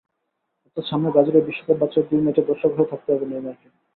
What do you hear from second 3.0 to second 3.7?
হবে নেইমারকে।